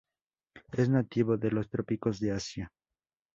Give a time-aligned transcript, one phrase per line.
[0.71, 2.71] Es nativo de los trópicos de Asia.